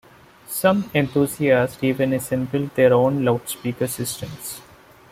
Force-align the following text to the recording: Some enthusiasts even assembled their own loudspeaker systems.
Some 0.47 0.89
enthusiasts 0.95 1.77
even 1.83 2.11
assembled 2.13 2.71
their 2.73 2.91
own 2.91 3.23
loudspeaker 3.23 3.85
systems. 3.85 4.59